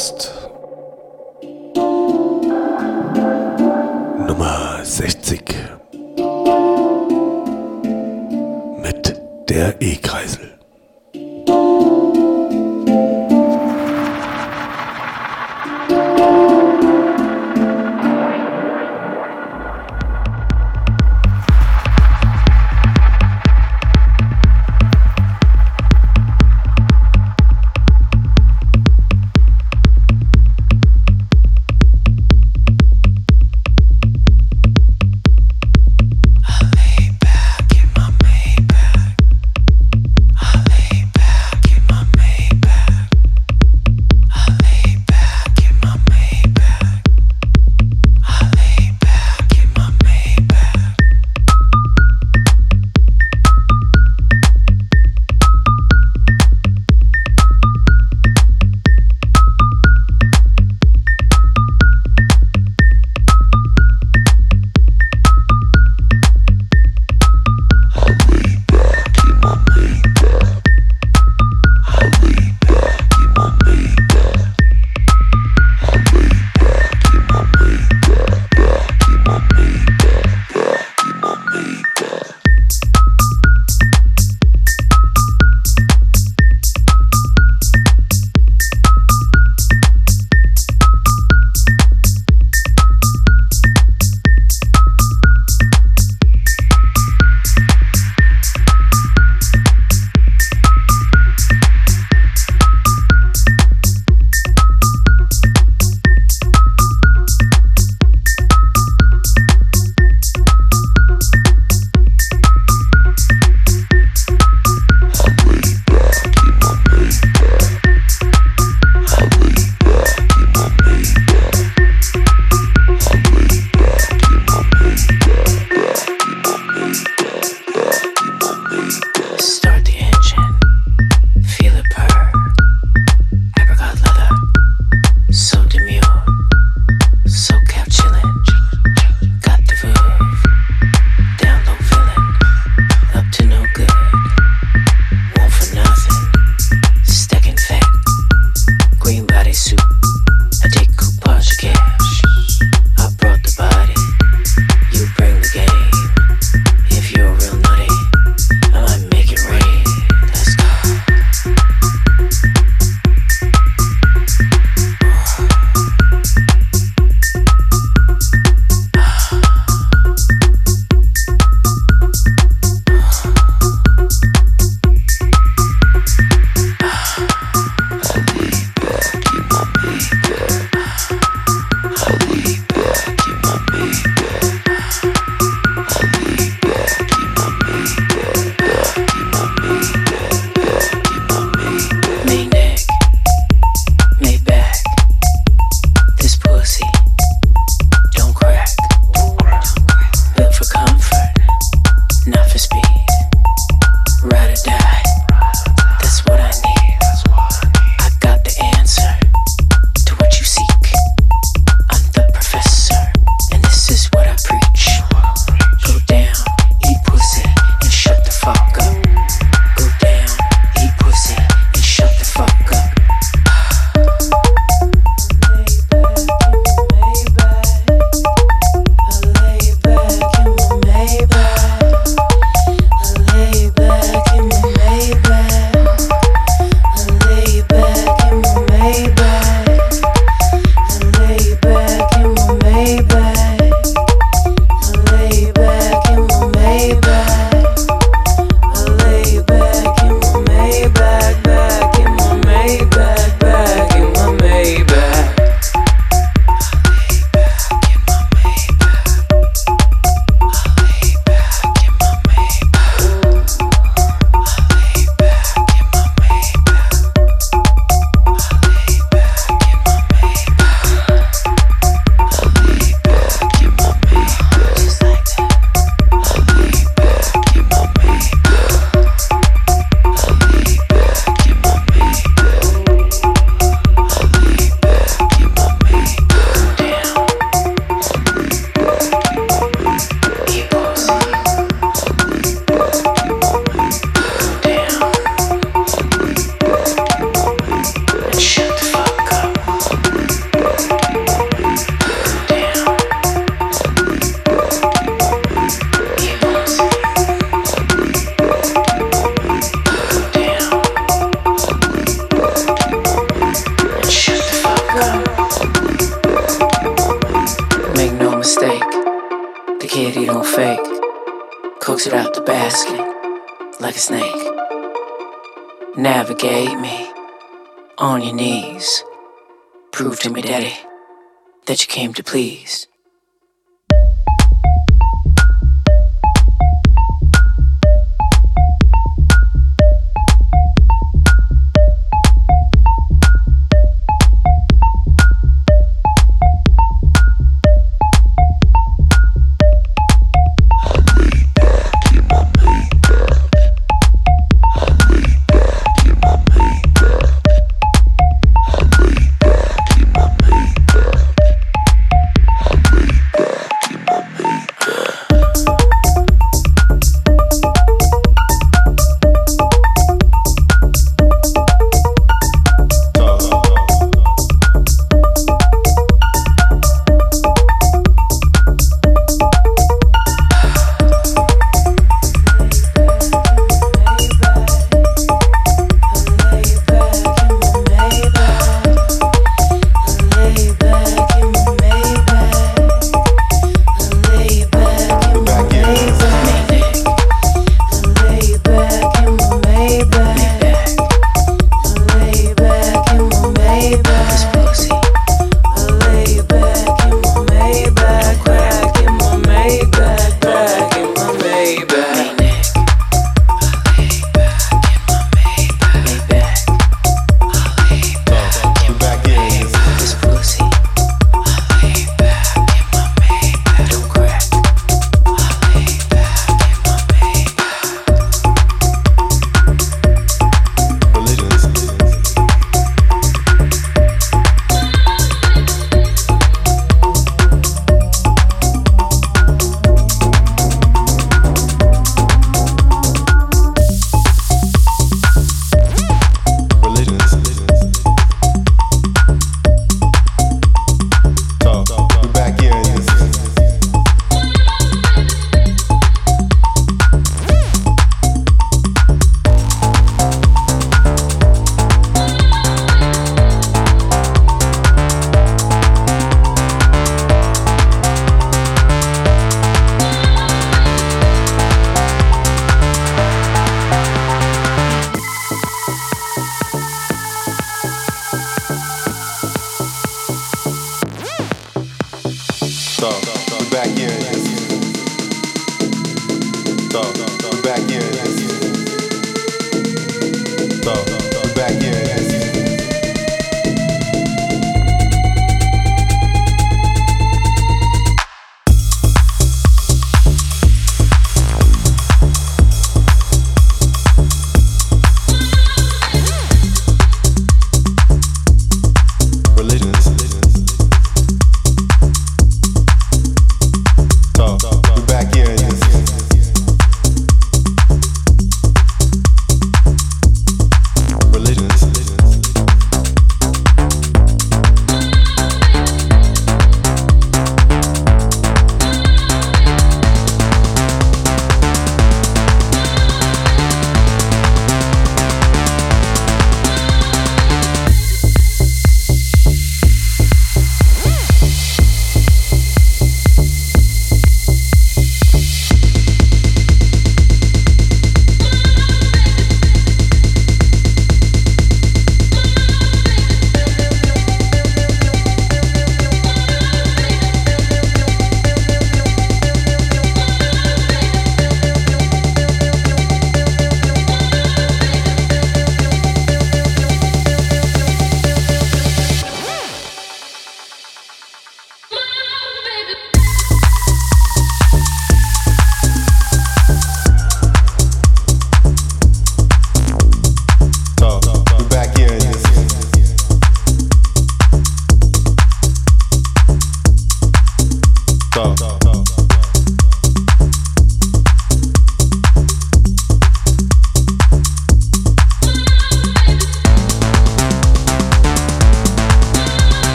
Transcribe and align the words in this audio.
Podcast 0.00 0.39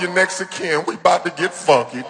your 0.00 0.12
next 0.14 0.40
of 0.40 0.50
kin. 0.50 0.84
We 0.86 0.94
about 0.94 1.24
to 1.24 1.30
get 1.30 1.54
funky. 1.54 2.02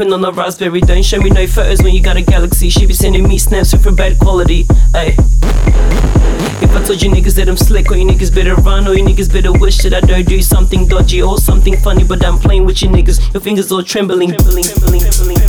Sipping 0.00 0.12
on 0.14 0.24
a 0.24 0.32
raspberry. 0.32 0.80
Don't 0.80 1.04
show 1.04 1.18
me 1.18 1.28
no 1.30 1.46
photos 1.46 1.82
when 1.82 1.94
you 1.94 2.02
got 2.02 2.16
a 2.16 2.22
galaxy. 2.22 2.70
She 2.70 2.86
be 2.86 2.94
sending 2.94 3.28
me 3.28 3.36
snaps 3.36 3.72
with 3.72 3.84
a 3.86 3.92
bad 3.92 4.18
quality. 4.18 4.66
Ay. 4.94 5.14
If 6.62 6.70
I 6.70 6.82
told 6.84 7.02
you 7.02 7.10
niggas 7.10 7.34
that 7.36 7.48
I'm 7.48 7.56
slick, 7.56 7.90
or 7.90 7.96
you 7.96 8.06
niggas 8.06 8.34
better 8.34 8.54
run, 8.54 8.86
or 8.86 8.94
you 8.94 9.04
niggas 9.04 9.30
better 9.30 9.52
wish 9.52 9.78
that 9.78 9.92
I 9.92 10.00
don't 10.00 10.26
do 10.26 10.40
something 10.40 10.86
dodgy 10.86 11.22
or 11.22 11.36
something 11.38 11.76
funny, 11.76 12.04
but 12.04 12.24
I'm 12.24 12.38
playing 12.38 12.64
with 12.64 12.80
you 12.80 12.88
niggas. 12.88 13.32
Your 13.34 13.42
fingers 13.42 13.70
all 13.72 13.82
trembling, 13.82 14.30
trembling, 14.30 14.64
trembling, 14.64 15.00
trembling, 15.00 15.39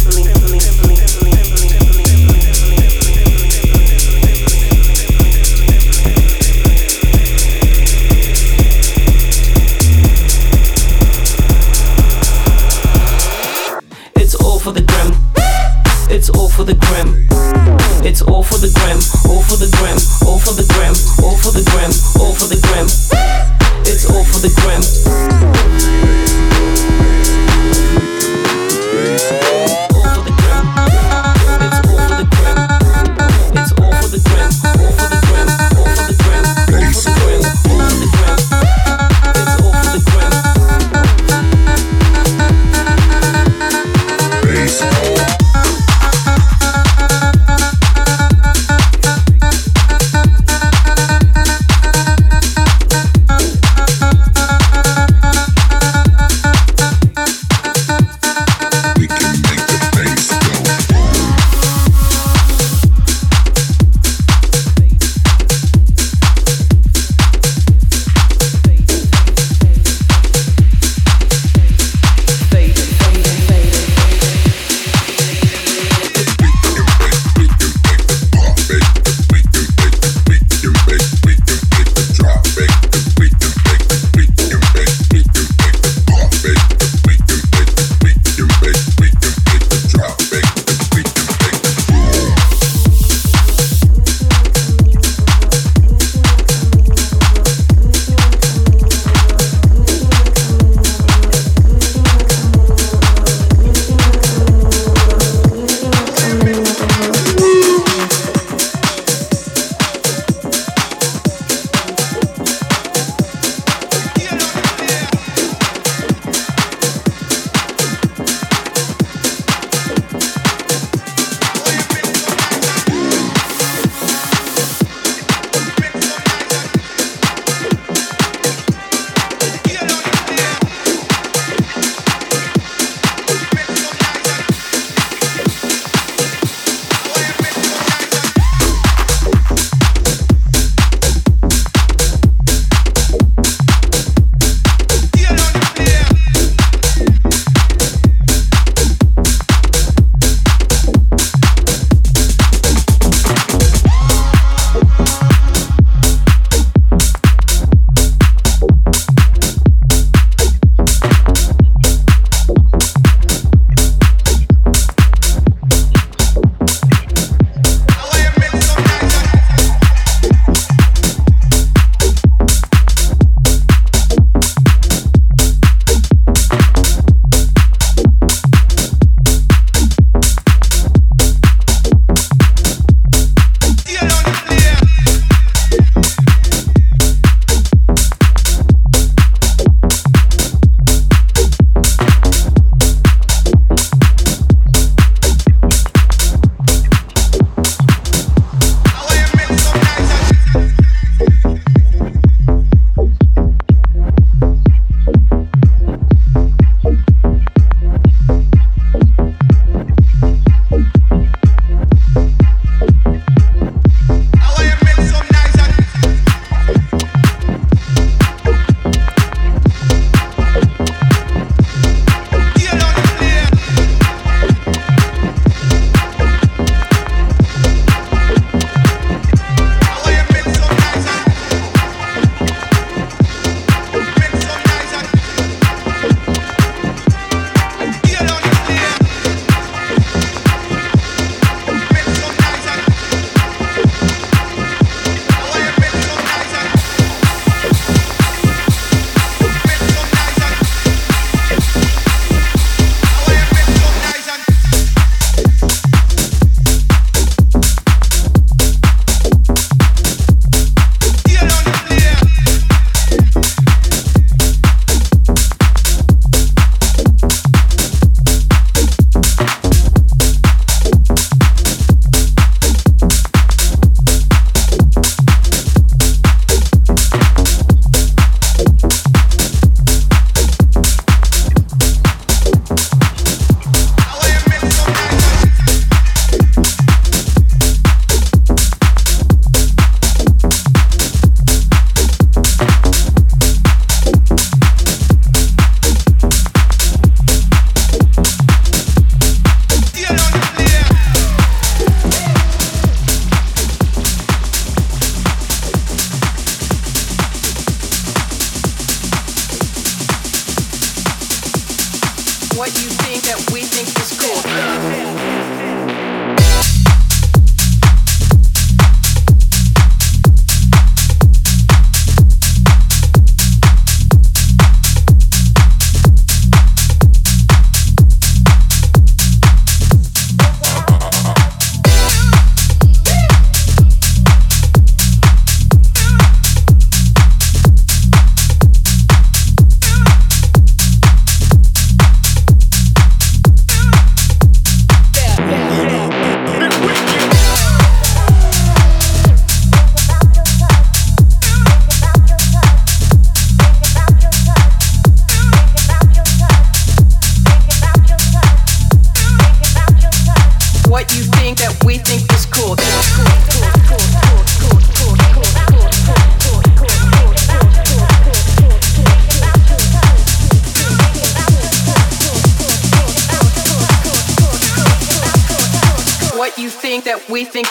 we 377.41 377.45
think 377.45 377.70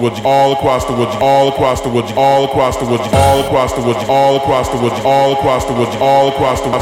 wood, 0.00 0.14
all 0.24 0.52
across 0.52 0.84
the 0.86 0.92
wood, 0.92 1.08
all 1.20 1.48
across 1.48 1.80
the 1.82 1.88
wood, 1.88 2.06
all 2.16 2.44
across 2.44 2.76
the 2.76 2.86
wood, 2.86 3.00
all 3.12 3.44
across 3.44 3.72
the 3.72 3.82
wood, 3.82 3.96
all 4.08 4.36
across 4.36 4.68
the 4.68 4.76
wood, 4.76 4.92
all 5.04 5.32
across 5.32 5.64
the 5.66 5.72
wood, 5.74 5.88
all 6.00 6.28
across 6.28 6.60
the 6.60 6.68
wood, 6.68 6.78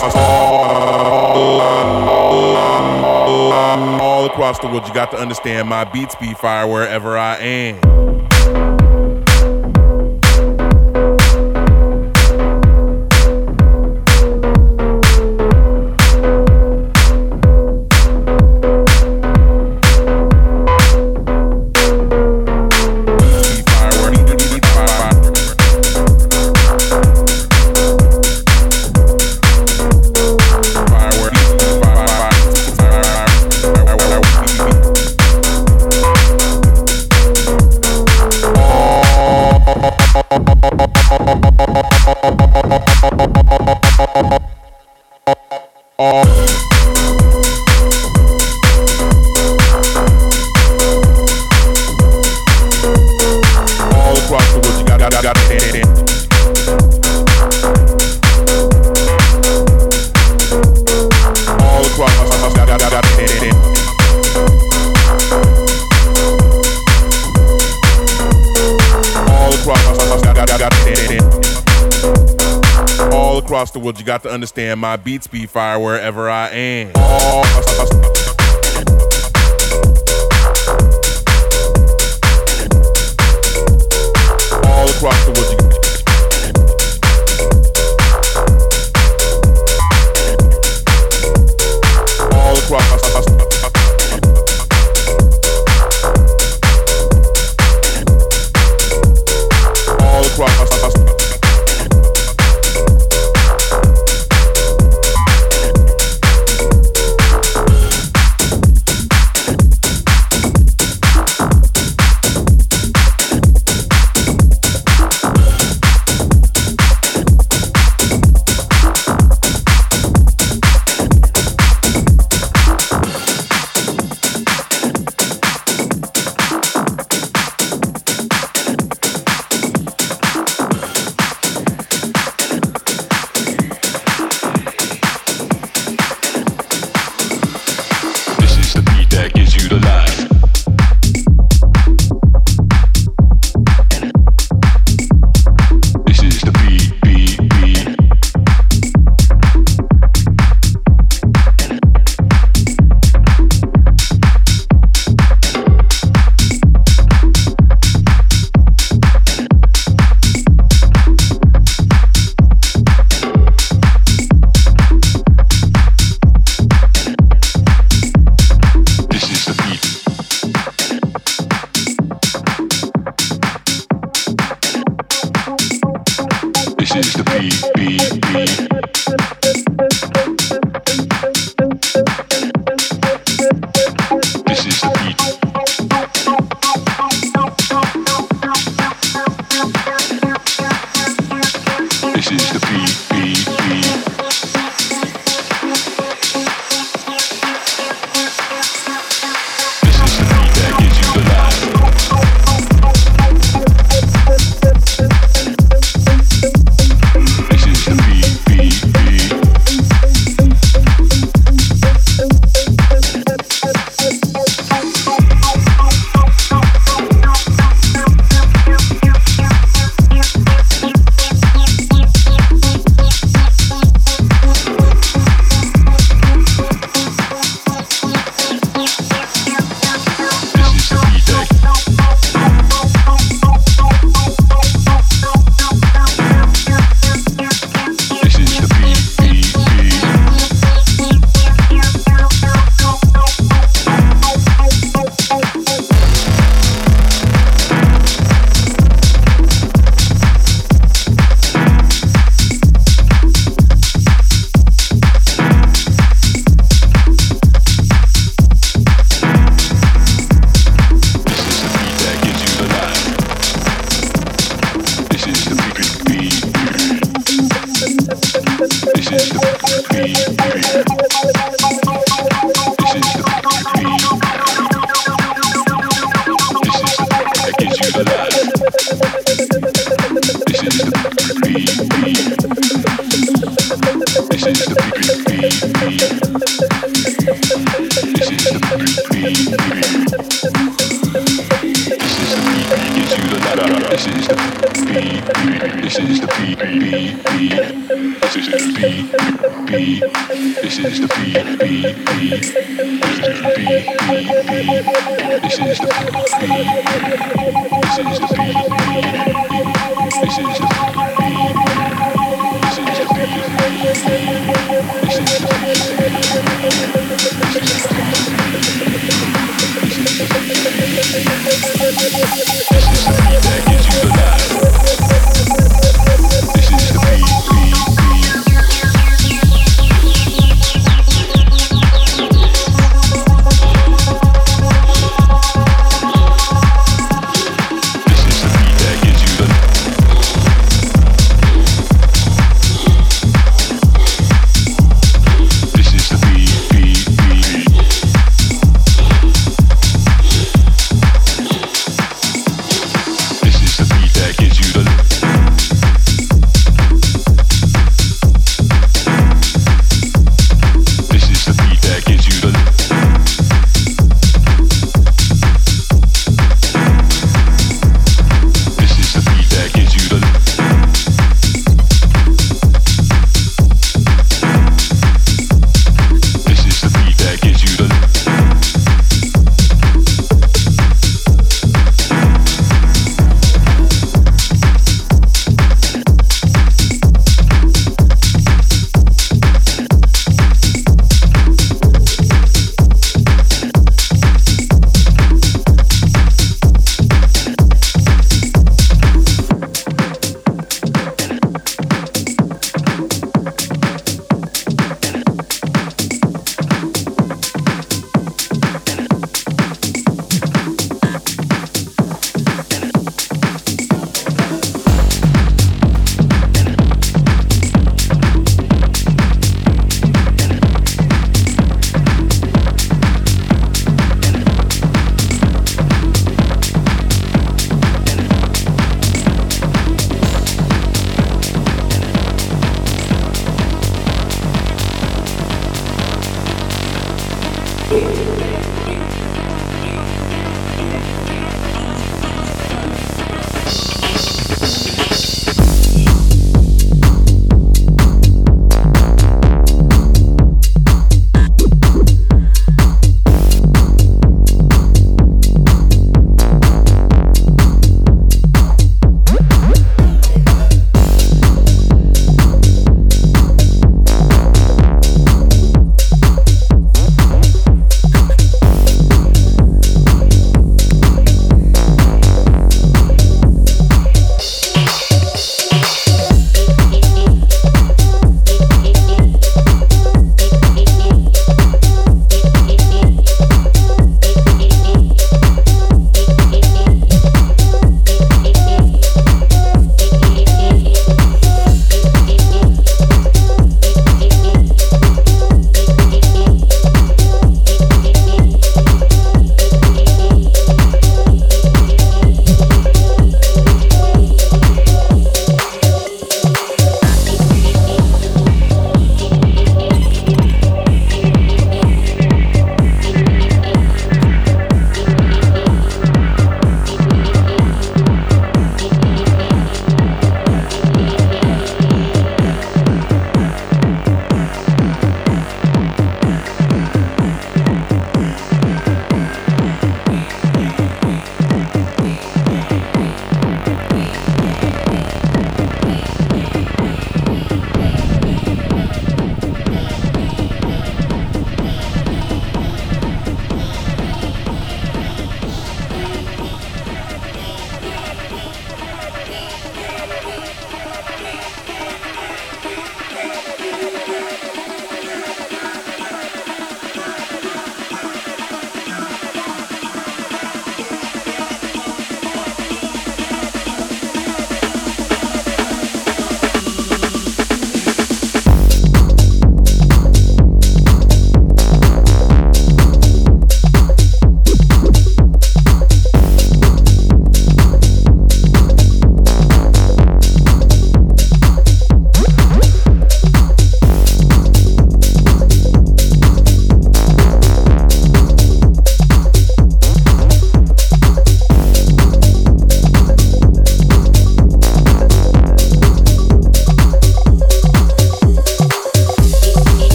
all 4.01 4.27
across 4.27 4.59
the 4.61 4.69
wood. 4.69 4.87
You 4.87 4.95
got 4.95 5.11
to 5.11 5.17
understand 5.17 5.69
my 5.69 5.85
beats 5.85 6.15
be 6.15 6.33
fire 6.35 6.67
wherever 6.67 7.19
I 7.19 7.37
am. 7.39 7.98
got 74.09 74.23
to 74.23 74.31
understand 74.31 74.81
my 74.81 74.97
beats 74.97 75.27
be 75.27 75.45
fire 75.45 75.79
wherever 75.79 76.31
I 76.31 76.49
am. 76.49 78.28